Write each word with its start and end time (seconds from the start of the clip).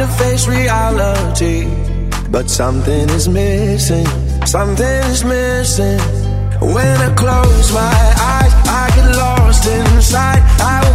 to 0.00 0.06
face 0.06 0.48
reality. 0.48 1.68
But 2.30 2.48
something 2.48 3.08
is 3.10 3.28
missing, 3.28 4.06
something 4.46 5.00
is 5.12 5.24
missing. 5.24 6.00
When 6.74 6.96
I 7.08 7.14
close 7.14 7.72
my 7.72 8.04
eyes, 8.34 8.54
I 8.80 8.84
get 8.96 9.16
lost 9.16 9.66
inside. 9.66 10.42
I 10.60 10.89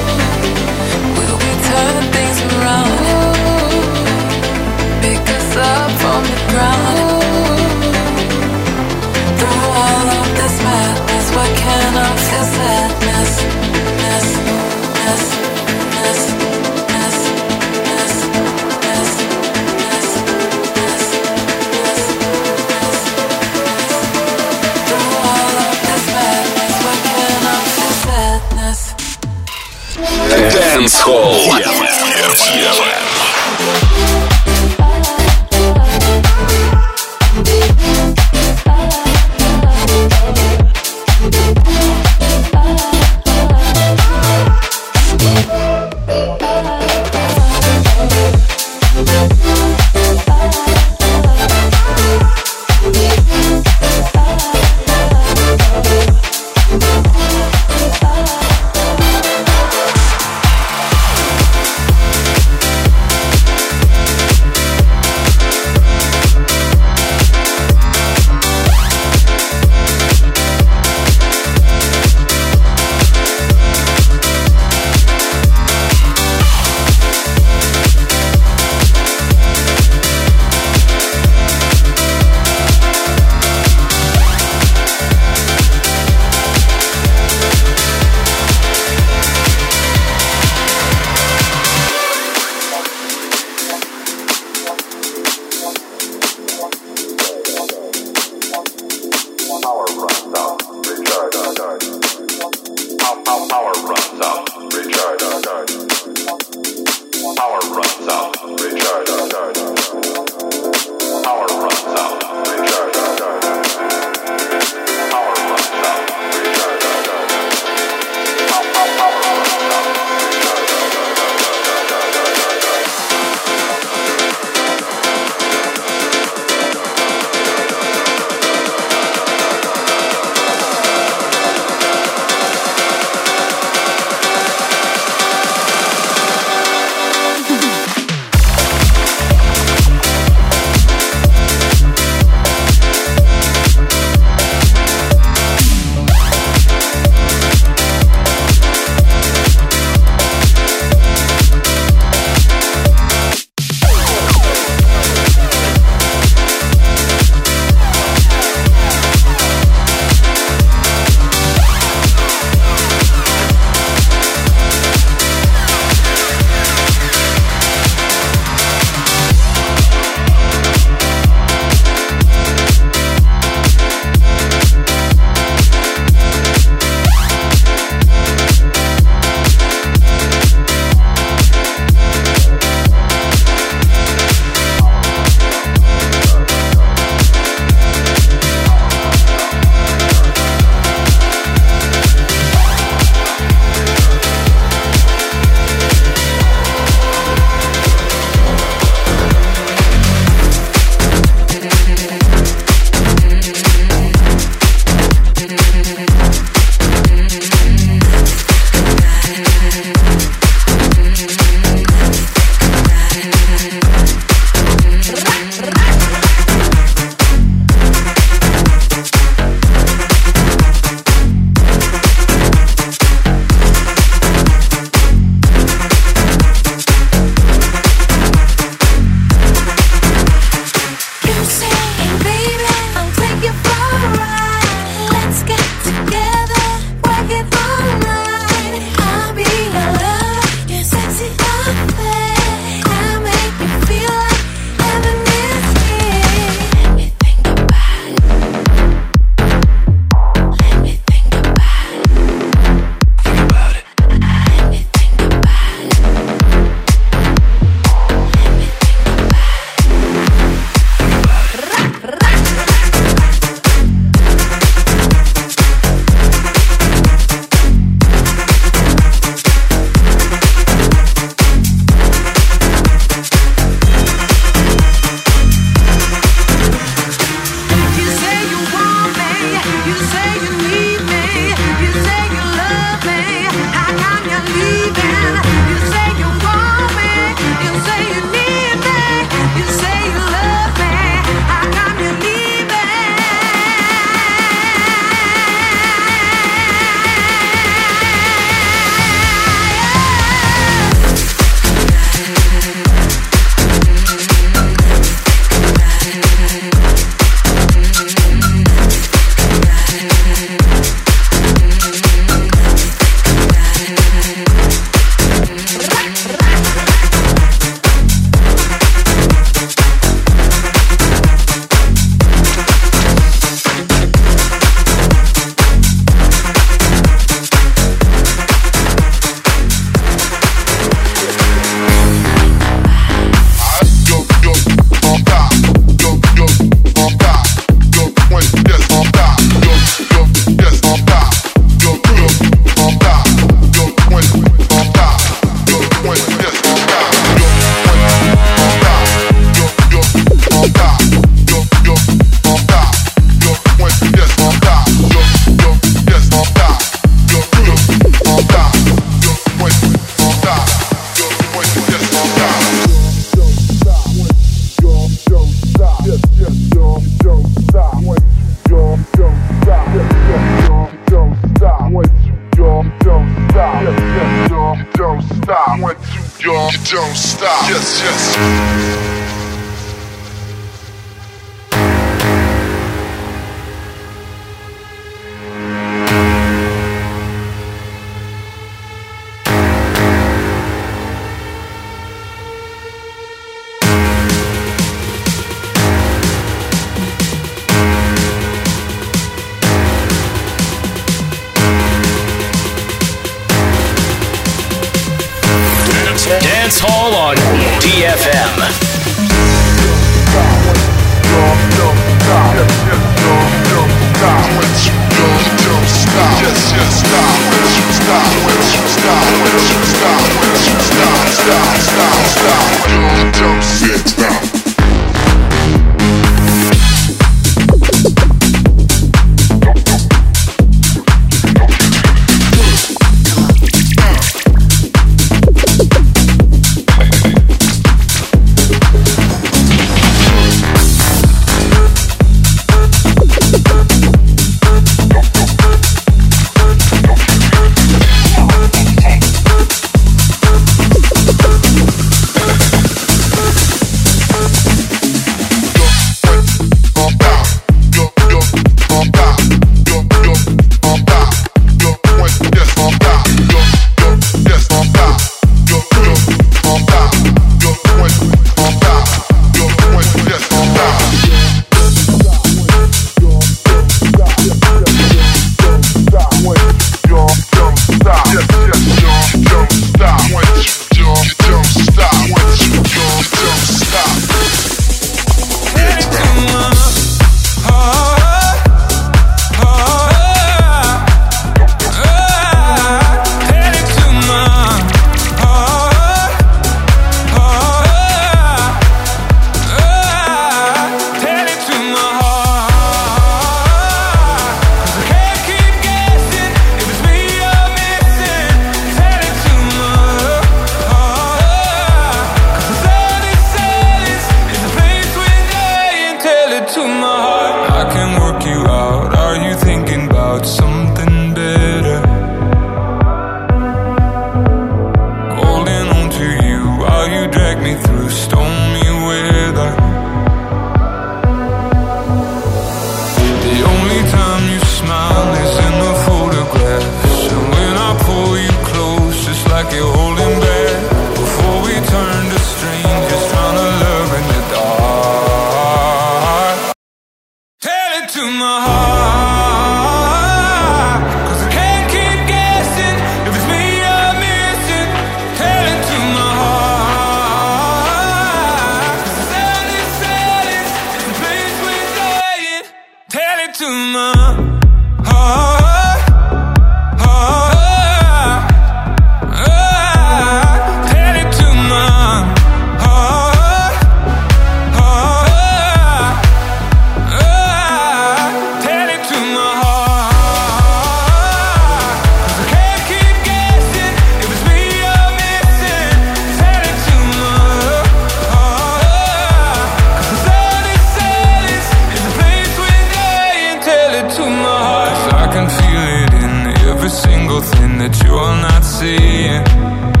single 597.31 597.41
thing 597.41 597.77
that 597.77 598.03
you're 598.03 598.35
not 598.41 598.61
seeing. 598.61 600.00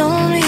only 0.00 0.39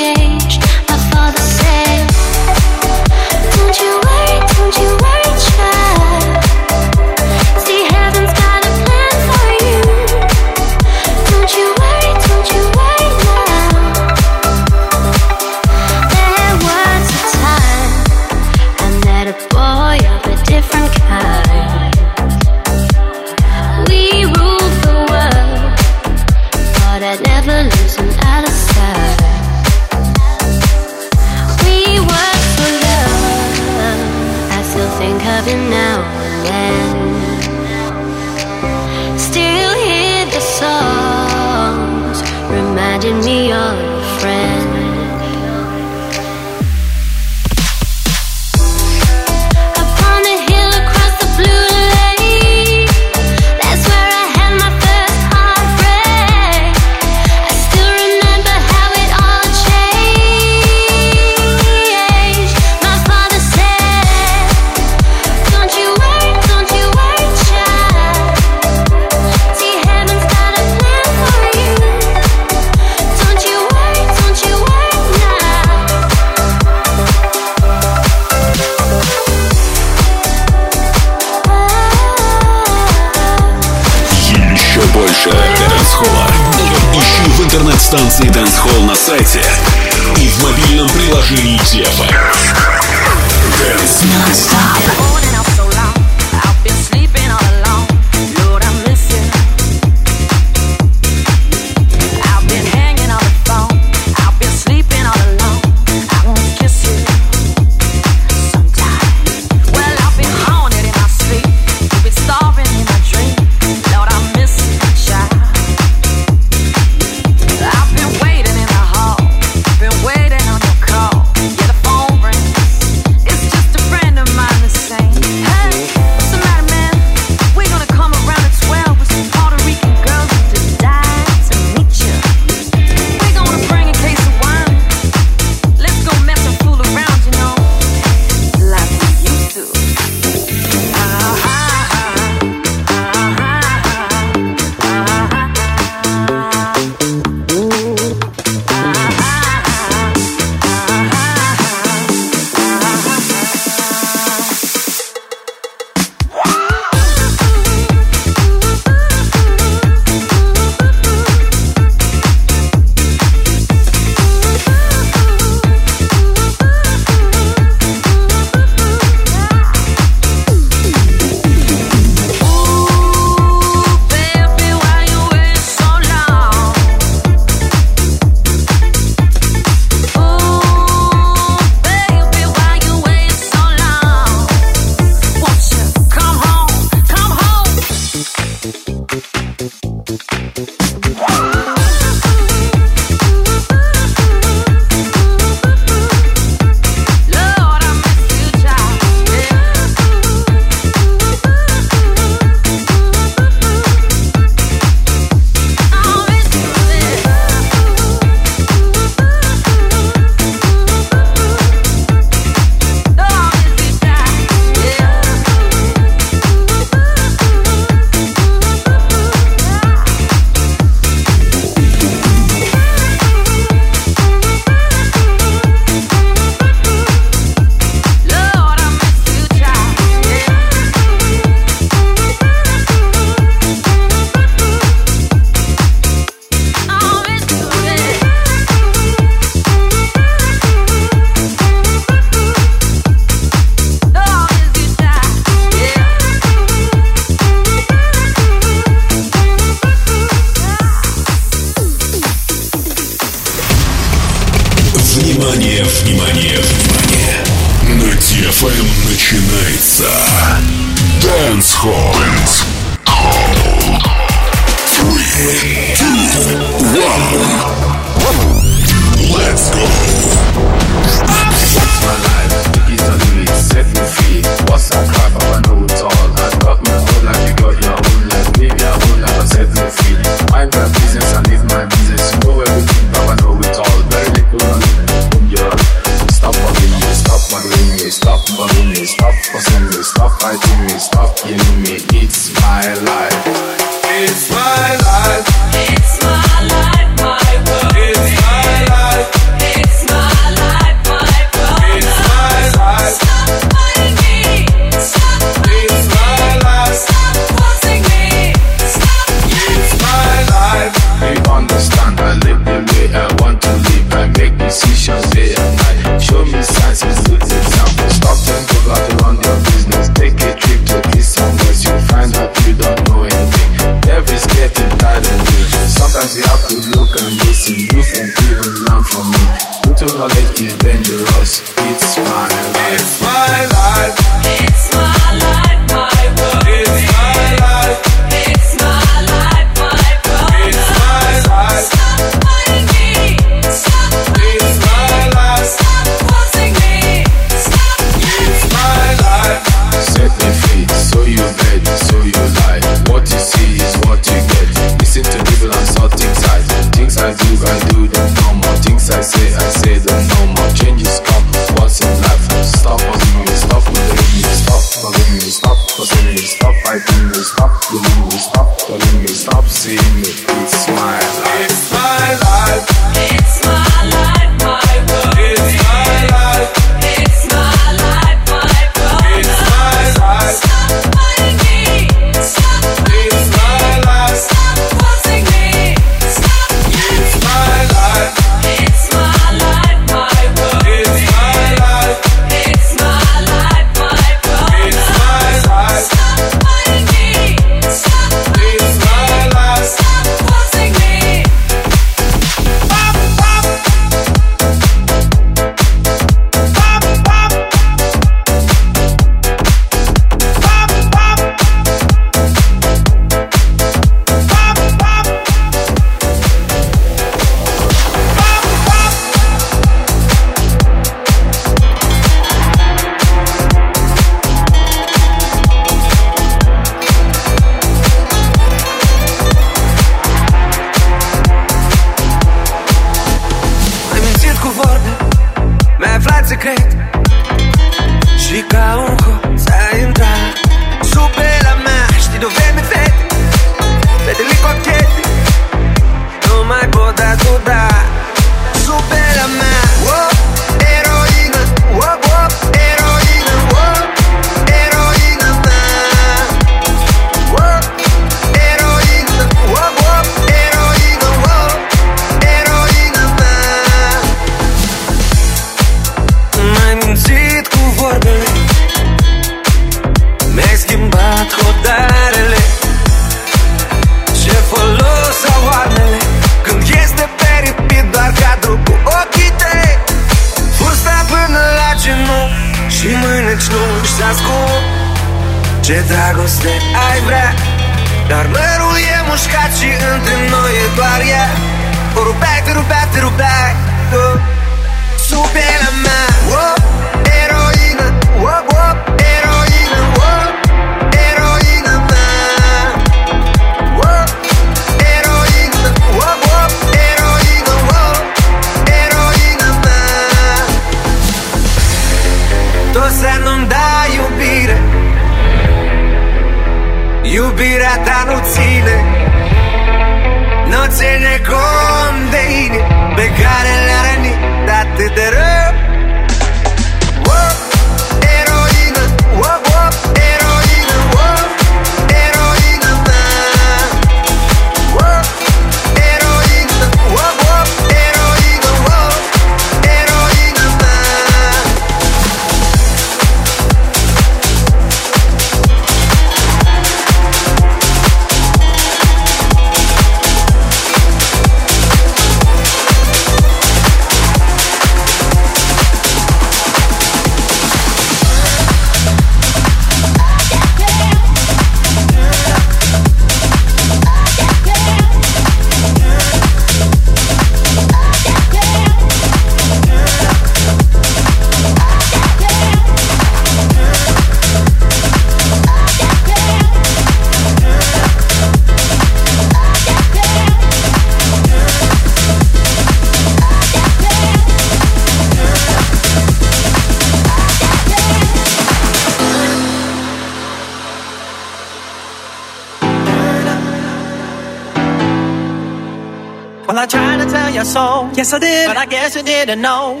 To 599.44 599.56
know. 599.56 600.00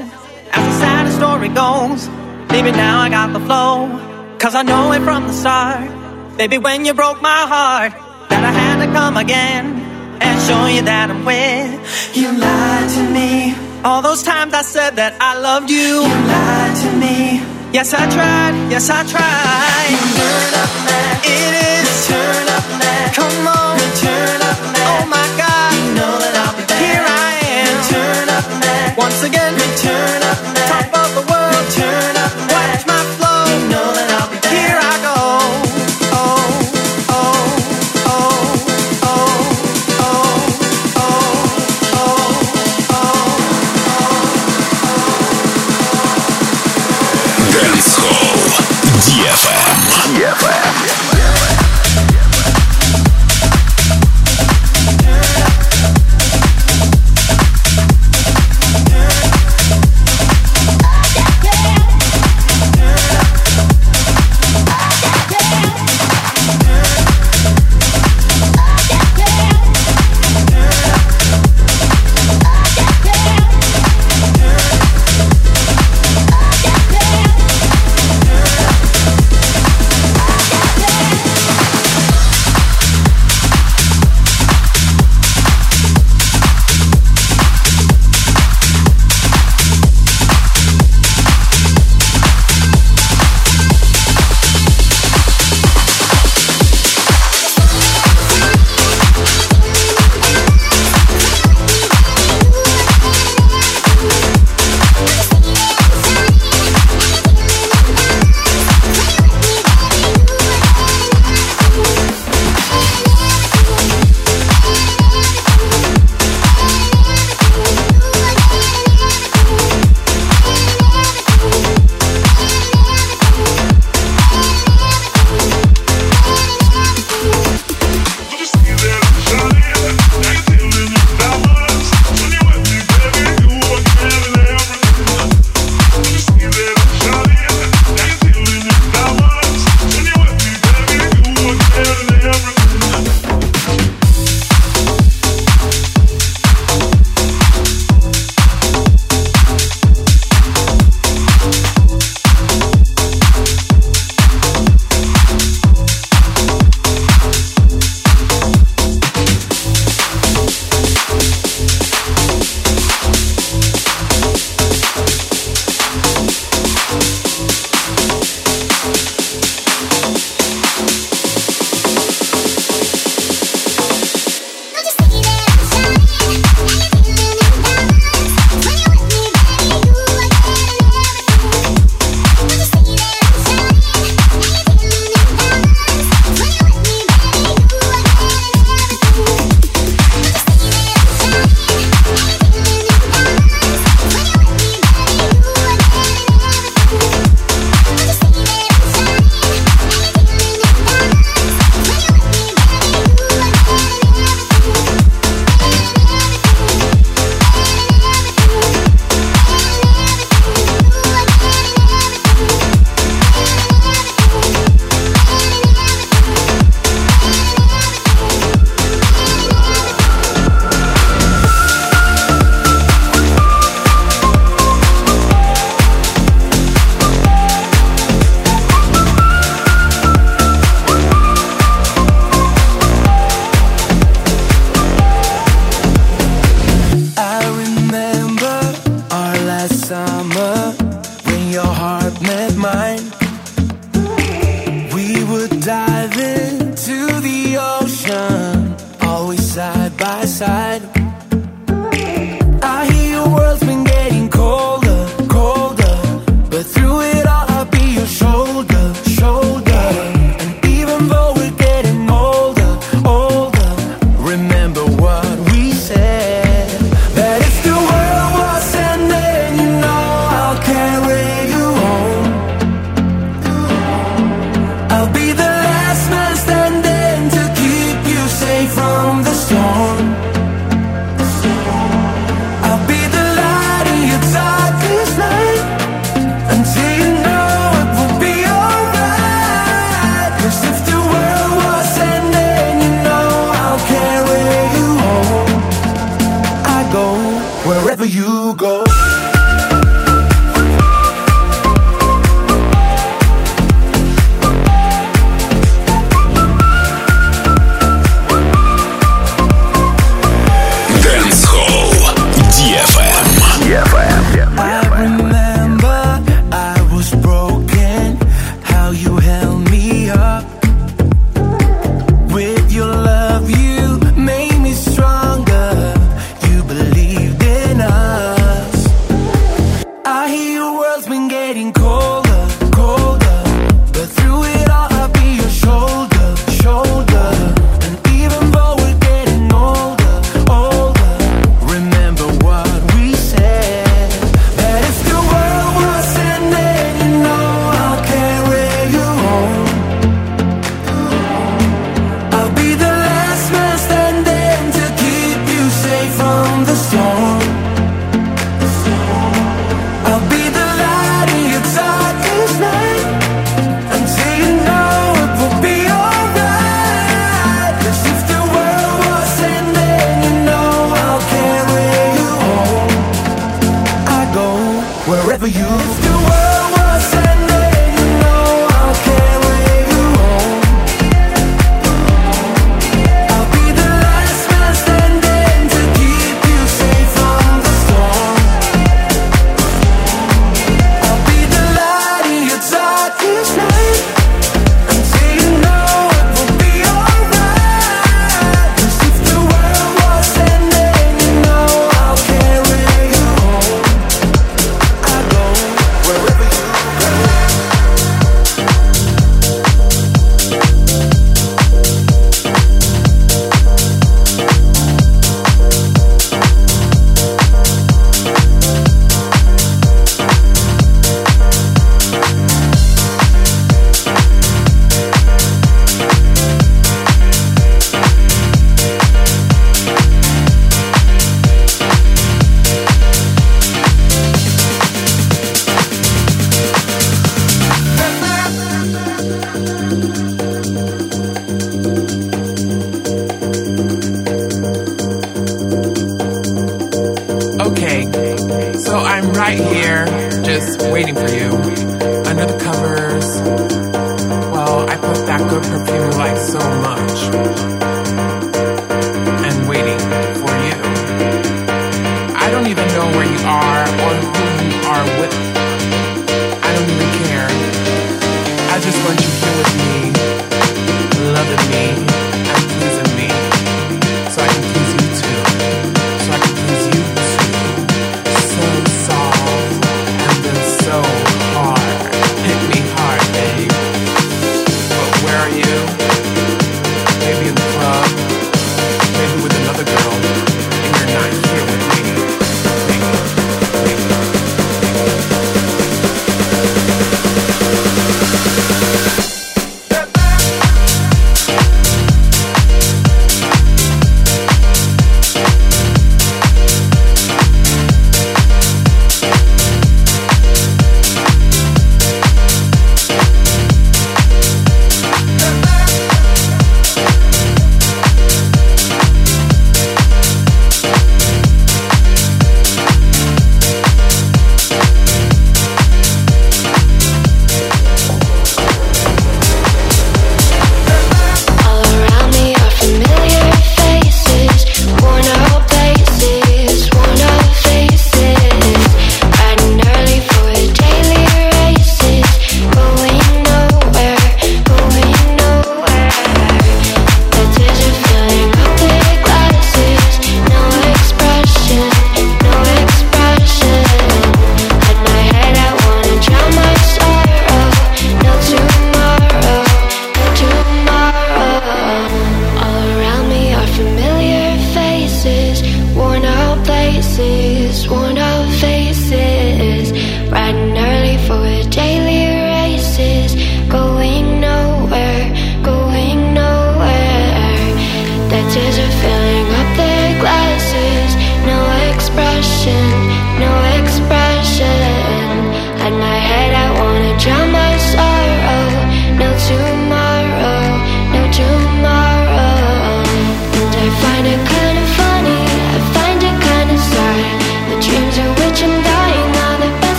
As 0.52 0.64
the 0.64 0.74
saddest 0.80 1.16
story 1.18 1.48
goes, 1.48 2.08
baby, 2.48 2.72
now 2.72 3.00
I 3.00 3.10
got 3.10 3.34
the 3.34 3.40
flow. 3.40 3.92
Cause 4.38 4.54
I 4.54 4.62
know 4.62 4.92
it 4.92 5.02
from 5.02 5.26
the 5.26 5.34
start. 5.34 5.84
Baby, 6.38 6.56
when 6.56 6.86
you 6.86 6.94
broke 6.94 7.20
my 7.20 7.44
heart, 7.44 7.92
that 8.30 8.42
I 8.42 8.50
had 8.50 8.80
to 8.86 8.90
come 8.90 9.18
again 9.18 9.66
and 10.24 10.40
show 10.48 10.64
you 10.64 10.80
that 10.88 11.10
I'm 11.10 11.26
with. 11.26 12.16
You 12.16 12.32
lied 12.32 12.88
to 12.96 13.02
me. 13.12 13.54
All 13.84 14.00
those 14.00 14.22
times 14.22 14.54
I 14.54 14.62
said 14.62 14.96
that 14.96 15.20
I 15.20 15.38
loved 15.38 15.68
you. 15.68 16.08
You 16.08 16.20
lied 16.32 16.74
to 16.80 16.90
me. 16.96 17.44
Yes, 17.76 17.92
I 17.92 18.08
tried. 18.08 18.56
Yes, 18.72 18.88
I 18.88 19.04
tried. 19.04 19.92
Turn 20.16 20.52
up, 20.56 20.72
man. 20.88 21.14
It 21.20 21.52
is. 21.68 22.08
Turn 22.08 22.46
up, 22.48 22.66
man. 22.80 23.12
Come 23.12 23.44
on. 23.44 23.76
Turn 24.00 24.40
up, 24.40 24.60
man. 24.72 24.88
Oh 24.88 25.04
my 25.04 25.28
God. 25.36 25.68
You 25.76 25.90
know 26.00 26.14
that 26.24 26.34
I 26.38 26.43
once 28.96 29.22
again, 29.22 29.54
return 29.54 30.22
up, 30.22 30.38
top 30.70 30.88
of 31.02 31.10
the 31.14 31.24
world, 31.30 31.54
return 31.66 32.13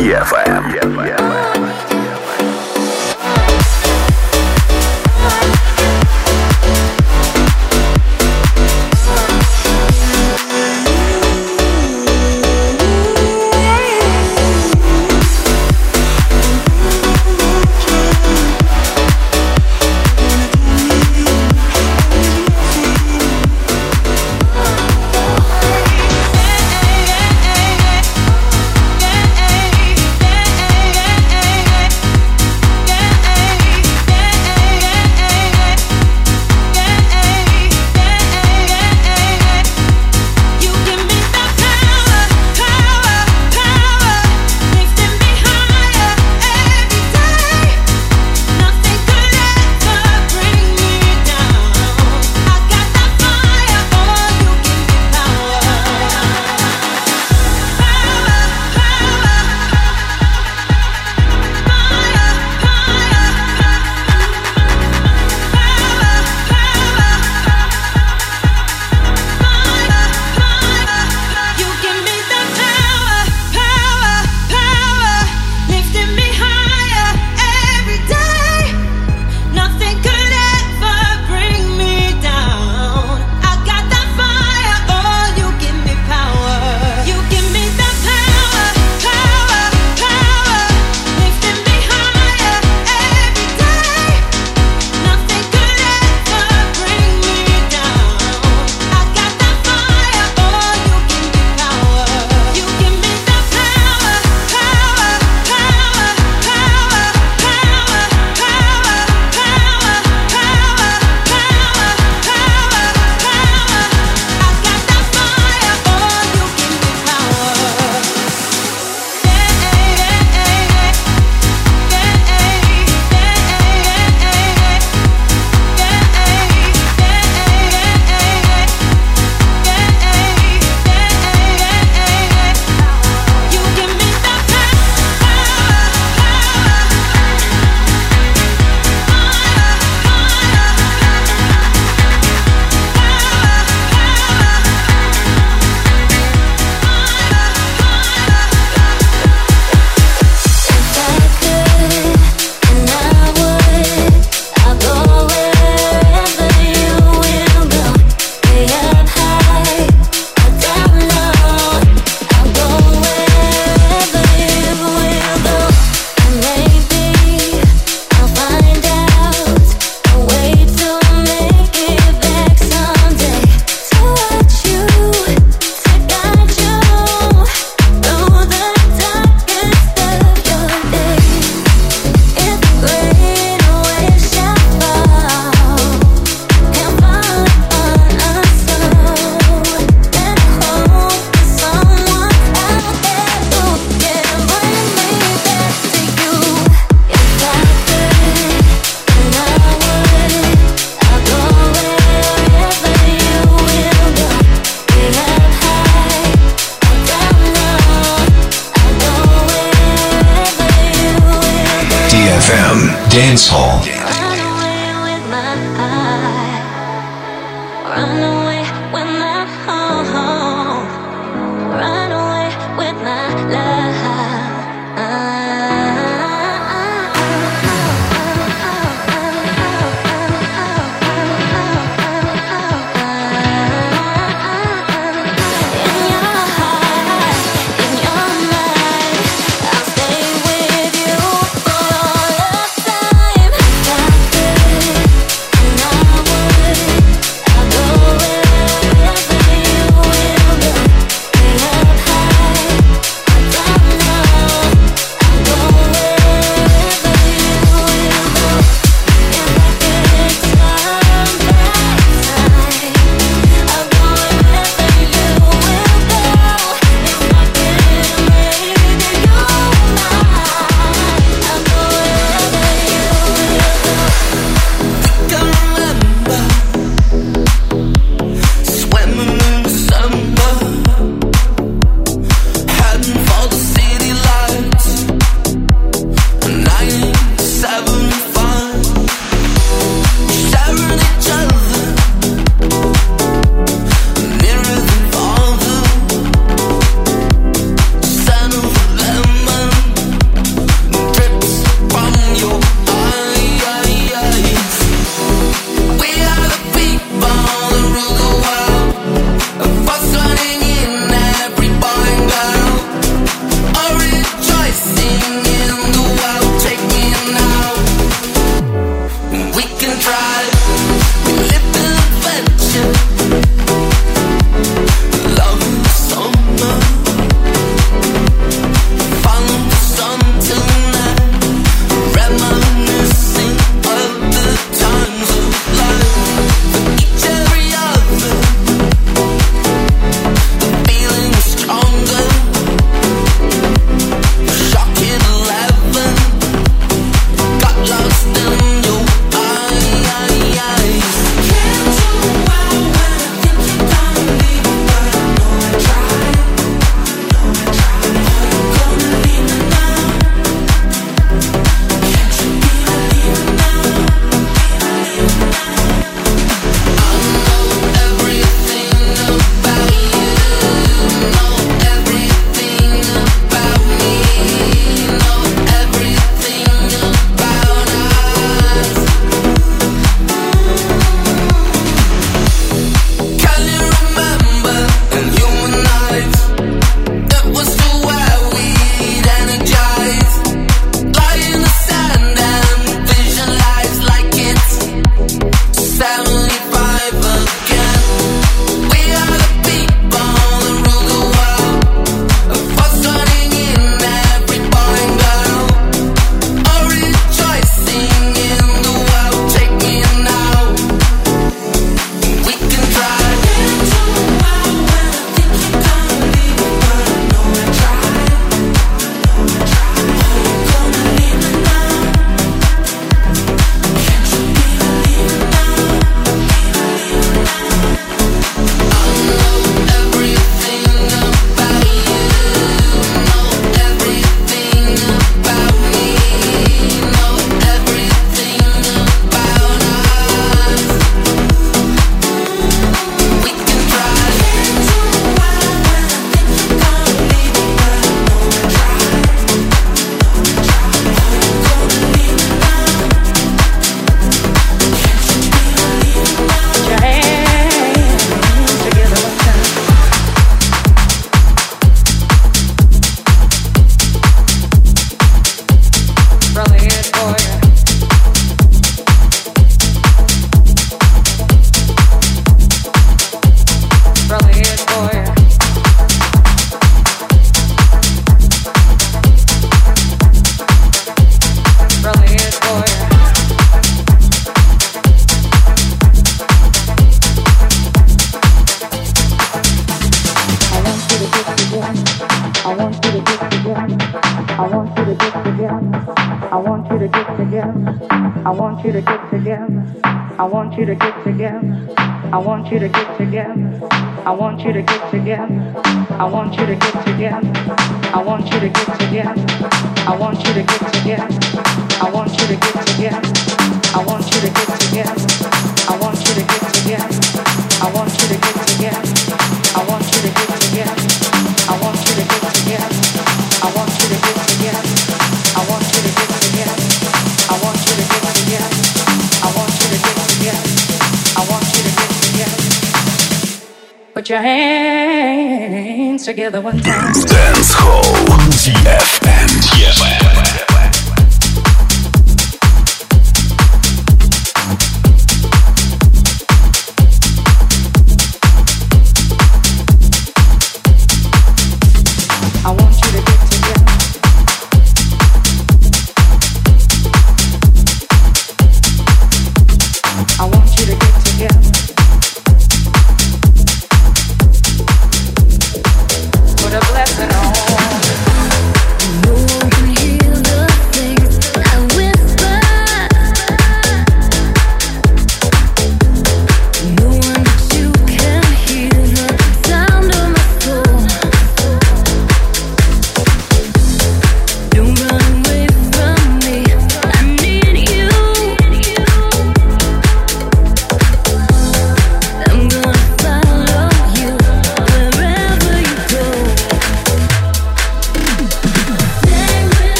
EFM. 0.00 0.89